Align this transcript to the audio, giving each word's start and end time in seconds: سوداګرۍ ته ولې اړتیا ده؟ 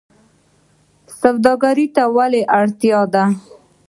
سوداګرۍ 1.19 1.87
ته 1.95 2.03
ولې 2.15 2.41
اړتیا 2.59 3.01
ده؟ 3.13 3.23